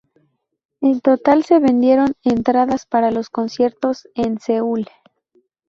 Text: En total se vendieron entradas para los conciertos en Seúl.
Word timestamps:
En 0.81 0.99
total 0.99 1.43
se 1.45 1.59
vendieron 1.59 2.15
entradas 2.23 2.87
para 2.87 3.11
los 3.11 3.29
conciertos 3.29 4.09
en 4.15 4.39
Seúl. 4.39 4.87